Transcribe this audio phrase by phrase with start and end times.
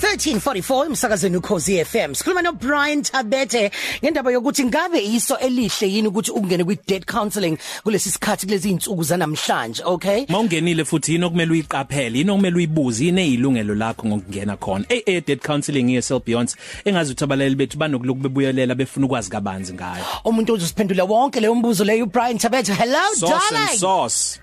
[0.00, 3.70] 1344 emsakazweni ukhosi FM sikhuluma no Brian Tabete
[4.02, 9.02] ngendaba yokuthi ngabe iso elihle yini ukuthi ungene kwi debt counselling kulesi sikhathi kulezi insuku
[9.02, 10.26] zanamhlanje okay?
[10.28, 14.84] Mawungenile futhi yini okumele uyiqaphele yini okumele uyibuze yini ezilungelo lakho ngokungena khona?
[14.88, 16.54] Eh eh debt counselling yeSel Beyond.
[16.84, 20.04] Engazi ukuthi abalali bethu banokuloku bebuyelela befuna ukwazi kabanzi ngayo.
[20.24, 23.78] Umuntu uzosiphendula wonke leyo mbuzo leyo Brian Tabete hello Sauce and darling.
[23.78, 24.40] sauce.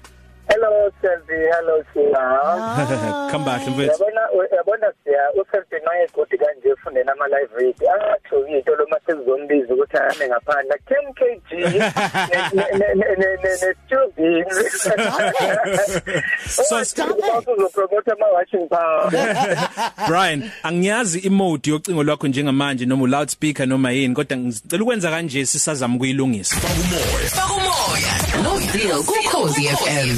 [0.50, 3.28] Hello Selvi, hello Sina.
[3.32, 4.22] come back mfethu Yabona
[4.56, 7.76] yabona siya uSelvi naye godi kanje ufundela ama live read.
[7.76, 11.52] Athi into lo masezombiza ukuthi ame ngaphandle 10 kg
[12.54, 14.46] ne ne ne ne tubing.
[16.48, 17.74] So, stop it.
[17.74, 19.12] promote ama washing power.
[20.08, 25.96] Brian angiyazi imode yocingo lwakho njengamanje noma loudspeaker noma yini kodwa ngicela ukwenza kanje sisazama
[25.96, 30.18] ukuyilungisa Fakumoya no deal kukhozi FM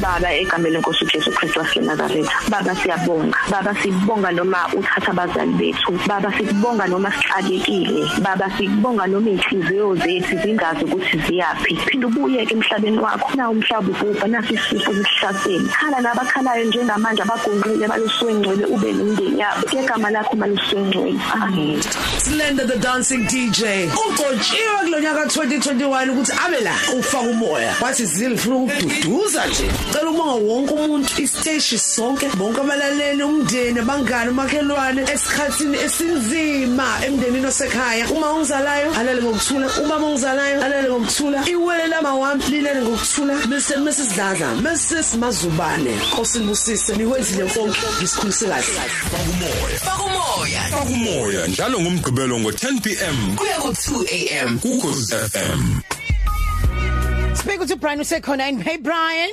[0.00, 2.38] baba egameni lenkosi uJesu Kristu waseNazaretha.
[2.48, 3.38] Baba siyabonga.
[3.50, 5.92] Baba sibonga noma uthatha abazali bethu.
[6.06, 8.08] Baba sikubonga noma sixakekile.
[8.22, 13.36] Baba sikubonga noma inhliziyo zethu zingazi ukuthi ziyapi phinda ubuye ke emhlabeni wakho.
[13.36, 19.66] Na umhlaba ubhubha nasi isifo sihlasela khala nabakhalayo njengamanje abagonqile balusuke ngcwele ube nomndeni yabo.
[19.72, 21.82] Ngegama lakho malusuke ngcwele amen.
[22.18, 26.74] Slender the dancing DJ uqotshiwe kulonyaka 2021 ukuthi abe la.
[26.98, 29.70] Ufaka umoya wathi zilifuna ukududuza nje.
[29.92, 38.04] Cela ukubonga wonke umuntu isiteshi sonke bonke abalaleli umndeni abangani umakhelwane esikhatsini esinzima emndenini osekhaya.
[38.10, 39.66] Uma ungizalayo alale ngokuthula.
[39.84, 41.48] Ubaba ungizalayo alale ngokuthula.
[41.48, 43.34] Iwele lama wami lilele ngokuthula.
[43.34, 48.80] Mr Mrs Dladla Mrs Mazubane Nkosibusise niwenzile konke ngisikhulise kahle.
[49.84, 55.80] Fakumoya Fakumoya njalo ngomgqibelo ngo10 pm kuya ku 2 am kukhosi FM
[57.34, 59.30] Speak to Brian usekhona and hey Brian.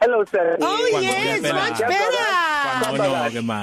[0.00, 0.62] Hello Selvi.
[0.62, 2.28] Oh yes much better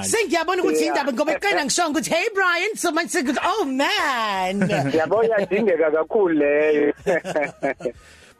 [0.03, 4.59] Sengiyabona ukuthi indaba ngoba eqala ngisho ukuthi hey Brian so much good oh man
[4.93, 6.93] Yabona idingeka kakhulu leyo.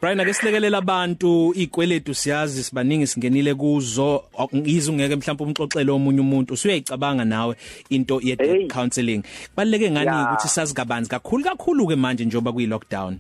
[0.02, 4.24] Brian ake silekelela abantu izikweletu siyazi sibaningi singenile kuzo
[4.56, 7.56] ngize ungeke mhlawumbe umxoxelo omunye umuntu usuyayicabanga nawe
[7.90, 8.48] into ye Hey.
[8.48, 9.24] debt counselling
[9.58, 10.26] baleke ngani Yeah.
[10.34, 13.18] ukuthi sazi kabanzi kakhulu kakhulu ke manje njoba kuyi lockdown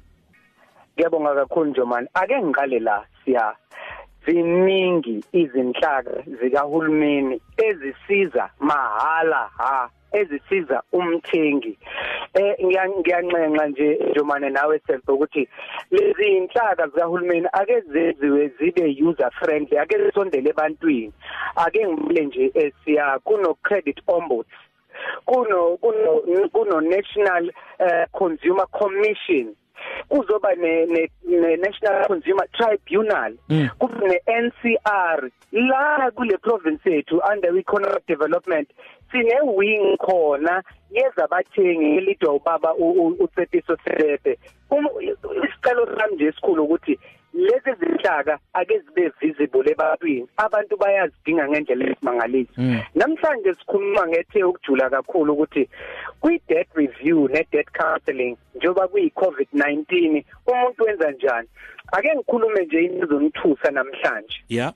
[0.98, 2.08] Ngiyabonga kakhulu Njomani.
[2.14, 3.54] Ake ngiqale la siya.
[4.26, 11.78] Ziningi izinhlaka zikahulumeni ezisiza mahala ha ezisiza umthengi.
[12.34, 15.48] Eh ngiya- ngiyanxenxa nje Njomane nawe self ukuthi
[15.92, 21.14] lezi inhlaka zikahulumeni ake zenziwe zibe user friendly ake zisondele ebantwini.
[21.56, 24.50] Ake ngibule nje eh, siya kuno credit ombuds
[25.26, 26.22] kuno kuno
[26.52, 29.56] kuno national uh, consumer commission.
[30.10, 33.70] Kuzoba ne, ne, ne National Consumer Tribunal Mm.
[33.80, 38.70] kube ne NCR la kule province yethu under economic development
[39.12, 44.38] sine wing khona yezabathengi elidwa ubaba u- u- uCepiso Sebebe
[44.72, 47.00] Um- isicelo sami nje esikhulu ukuthi
[47.34, 52.80] lezi zinhlaka ake zibe visible ebantwini abantu bayazidinga ngendlela esimangaliso Mm.
[52.96, 55.70] namhlanje sikhuluma ngethe ukujula kakhulu ukuthi
[56.20, 61.48] kwi debt review ne debt counseling njoba kuyi COVID-19 umuntu wenza njani?
[61.92, 64.38] Ake ngikhulume nje into ezonithusa namhlanje.
[64.50, 64.74] Yeah.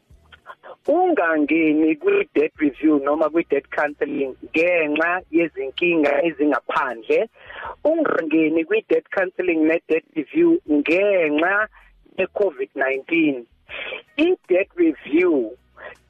[0.87, 7.29] Ungangeni kwi debt review noma kwi debt counseling ngenxa yezinkinga ezingaphandle
[7.83, 11.67] ungangeni kwi debt counseling ne debt review ngenxa
[12.17, 13.43] ye COVID-19
[14.17, 15.57] i debt review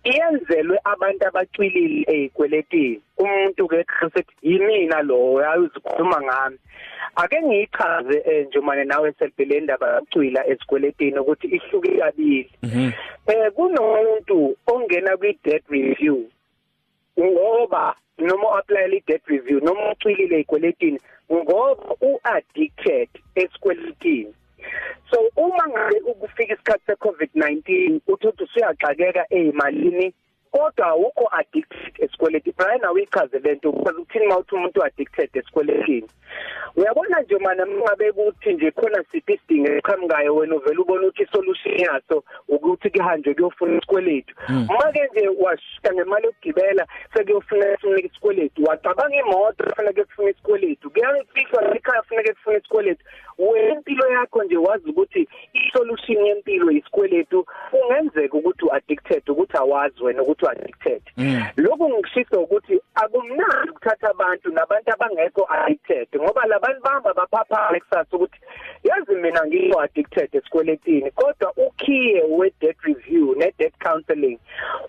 [0.10, 6.58] iyenzelwe abantu abacwilile ezikweletini umuntu ke sithi yimina lo uyazikhuluma ngami.
[7.16, 12.52] Ake ngichaze eh, njomane nawe selbele ndaba yacwila ezikweletini ukuthi ihluke kabili.
[12.64, 12.92] Mhm.
[13.28, 16.20] Eh kunomuntu ongena kwi debt review.
[17.20, 21.00] Ngoba noma apply i debt review noma ucwilile ikweletini
[21.32, 24.34] ngoba uaddicted esikweletini.
[25.12, 30.14] So uma ngabe ukufika isikhathi se COVID-19 uthuthi usuyaxakeka ezimalini
[30.60, 36.10] kodwa awukho addicted esikweleti Brian awichaze lento because uthini mawuthi umuntu addicted esikweletini
[36.76, 41.80] uyabona nje mana ngabe kuthi nje khona siphi isidingo eqhamukayo wena uvela ubona ukuthi isolution
[41.80, 44.36] yaso ukuthi kuhanjwe kuyofuna isikweletu.
[44.50, 48.64] Make nje washika ngemali yokugibela sekuyofuna ufuna isikweletu.
[48.64, 50.90] Wacabanga imoto kufanele kufuna isikweletu.
[50.92, 53.04] Kuyangifihla ekhaya kufanele kufuna isikweletu.
[53.38, 60.22] Wena impilo yakho nje wazi ukuthi isolution yempilo isikweletu ungenzeka ukuthi uaddicted ukuthi awazi wena
[60.22, 61.44] ukuthi uaddicted Mm.
[61.58, 68.40] lokhu ngikushisa ukuthi akumnandi ukuthatha abantu nabantu abangekho addicted ngoba labantu bahamba baphapha kusasa ukuthi
[68.84, 74.40] yazi angithi mina ngiyo addicted esikweletini kodwa ukhiye we debt review ne debt counseling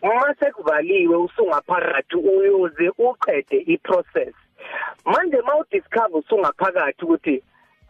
[0.02, 4.34] uma sekuvaliwe usungaphakathi uyoze uqede iprocess
[5.04, 7.42] manje mawudiscover usungaphakathi ukuthi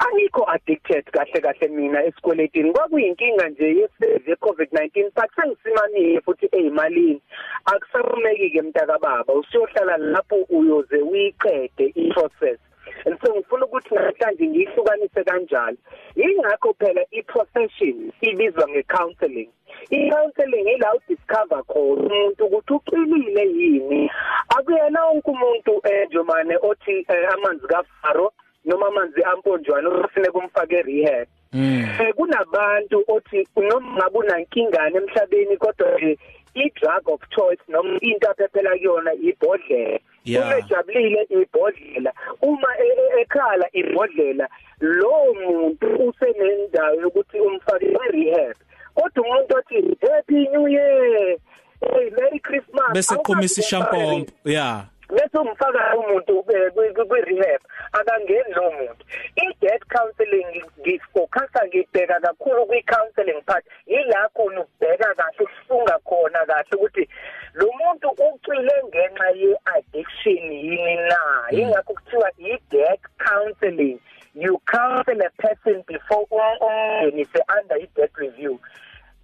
[0.04, 7.22] angikho addicted kahle kahle mina esikweletini kwakuyinkinga nje yeseze covid-19 but sengisimamile futhi eyimalini
[7.64, 12.60] akusameki ke mntaka baba usiyohlala lapho uyoze uyiqede iprocess.
[13.06, 15.76] And so ngifuna ukuthi namhlanje ngiyihlukanise kanjalo.
[16.16, 19.50] Ingakho phela iprofession ibizwa ngecounseling.
[19.90, 24.10] I-counseling ila udiscover khona umuntu ukuthi uqinile yini.
[24.56, 28.32] Akuyena wonke umuntu eh Jomane othi eh, amanzi kafaro
[28.70, 31.28] noma amanzi amponjwana ofune kumfake rehab.
[31.52, 36.18] Eh kunabantu othi noma ngabe unankingane emhlabeni kodwa nje
[36.54, 39.98] i-drug of choice noma into aphephela kuyona ibhodlela.
[40.24, 40.46] Yeah.
[40.46, 42.12] uma ejabulile ibhodlela.
[42.42, 44.48] Uma e- e- ekhala ibhodlela
[44.80, 48.56] lo muntu usenendawo yokuthi umfake e-rehab
[48.94, 51.36] kodwa umuntu othi happy new year!
[51.80, 52.92] Hey merry christmas.
[52.92, 54.84] Bese qhumisa ishampompo yeah
[55.32, 57.60] bese umfaka umuntu eh, kwi- kwi- kwi-rehab
[57.92, 59.04] akangeni lo muntu
[59.36, 67.08] i-debt counseling ngifocusa ngibheka kakhulu kwi-counseling part yila khona ukubheka kahle ukufunga khona kahle ukuthi
[67.54, 71.18] lo muntu ucwile ngenxa ye-addiction yini na
[71.50, 73.98] ingakho kuthiwa i-debt counseling
[74.34, 76.26] you counsel a person before
[76.60, 78.58] ungenise under i-debt review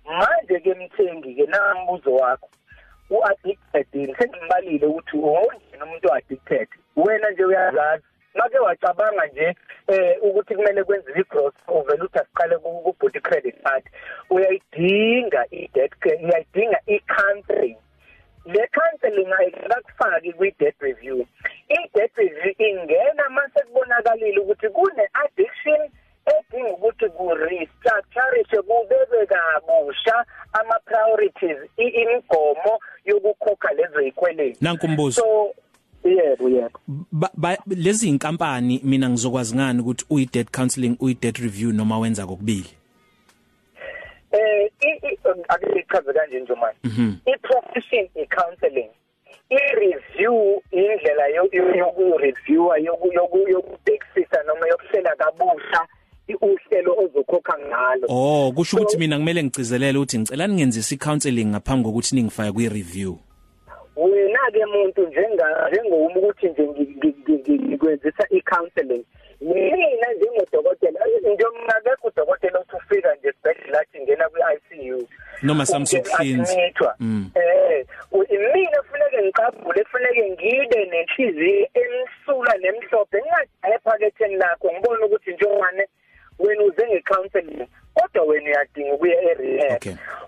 [0.05, 2.49] manje ke mthengi ke nambuzo wakho
[3.11, 5.17] u-addicted sengimbalile ukuthi
[5.86, 8.04] umuntu o-addicted wena nje uyazazi
[8.34, 9.54] make wacabanga nje
[9.88, 13.84] eh ukuthi kumele kwenziwe i-gross over uthi asiqale ku-body credit card.
[14.30, 17.76] Uyayidinga i-debt uyayidinga i-counseling.
[18.46, 21.26] Le counseling ayikakufaki kwi-debt review.
[21.68, 25.80] I-debt review ingena mase kubonakalile ukuthi kune-addiction
[26.26, 35.20] edinga ukuthi ku-restructurishe kubekwe kabusha ama-priorities i- imigomo yokukhokha lezo yikweleti nanku umbuzo.
[35.22, 35.54] So
[36.08, 36.79] yebo yebo.
[37.12, 41.99] Ba- ba- lezi inkampani mina ngizokwazi ngani ukuthi uyi debt counseling uyi debt review noma
[41.99, 42.67] wenza kokubili?
[44.32, 45.19] Eh i- i-
[45.49, 46.79] ake ngichaze kanje nje manje.
[47.26, 48.91] I-profession i-counseling
[49.50, 55.87] i-review indlela yo- yo- yoku-reviewa yoku- yoku- yokubhekisisa noma yokuhlela kabusha
[56.29, 58.06] i- uhlelo ozokhokha ngalo.
[58.08, 63.11] Oh kusho ukuthi So- mina kumele ngicizelele ukuthi ngicela ningenzise i-counseling ngaphambi kokuthi ningifake kwi-review.
[63.11, 63.25] wena
[63.96, 69.04] ke muntu njenga njengowuma ukuthi nje ngi- ngi- ngi- ngi- ngikwenzisa i-counseling
[69.40, 75.08] mina njengodokotela njengoba akekho udokotela othi ufika nje esibhedlela athi ngena kwi-ICU
[75.43, 76.52] Noma samsukuhlinza.
[76.52, 76.94] Admithwa.
[77.00, 77.31] Mm.
[77.34, 85.87] eh u- mina kufanele ngiqabule kufanele ngibe nenhliziyo emsula nemhlophe ngingaphaketheni lakho ngibona ukuthi njengwane
[86.38, 89.82] wena uze ngecounseling kodwa wena uyadinga ukuya e-rehab.
[89.87, 90.25] U- u-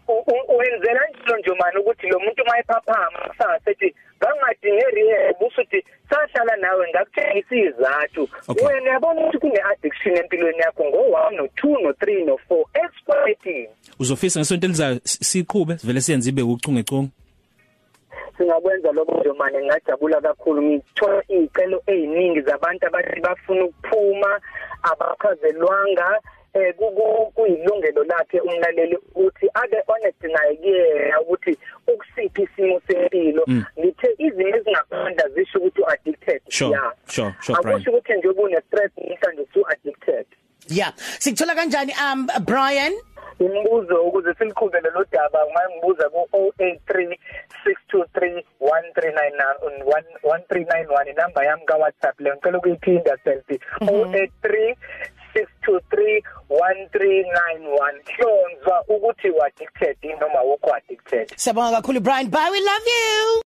[0.59, 6.89] wenzela njalo nje manje ukuthi lo muntu mayephaphama kusasa ethi bangadingi e-rehab usuthi sahlala nawe
[6.91, 8.29] ngakutshengisa izathu.
[8.49, 8.67] Okay.
[8.67, 13.69] wena yabona ukuthi kune-addiction empilweni yakho ngo-one no-two no-three no-four esikweletini
[14.01, 17.11] uzofisa ngesonto elizayo si- siqhube vele siyenze ibe uchungechunge
[18.39, 20.63] singakwenza lokho nje manje ngingajabula kakhulu.
[20.63, 24.41] Ngithola iy'celo ey'ningi zabantu abathi bafuna ukuphuma
[24.83, 26.21] abachazelwanga
[26.55, 33.45] eh ku- ku- kuyilungelo lakhe umlaleli ukuthi abe honest naye kuyena ukuthi ukusiphi isimo sempilo.
[33.79, 36.93] Ngithe izimo ezingaphandla zisho ukuthi u-addicted Sure, Yeah.
[37.07, 37.77] sure, sure, Brian.
[37.77, 40.27] akusho ukuthi nje une-stress mhlawumbe usu-addicted
[40.71, 40.93] yeah.
[40.97, 42.93] Sikuthola kanjani um Brian?
[43.39, 47.19] Imibuzo ukuze siliqhubele lo daba ungangibuza ku 083
[47.65, 53.61] 623 1399 1391 inamba yami ka WhatsApp le ngicela ukuyiphinda selfie.
[53.81, 54.77] 083
[55.39, 62.87] 623 1391 hlonzwa ukuthi u addicted noma ukho addicted Siyabonga kakhulu Brian bye we love
[62.87, 63.43] you.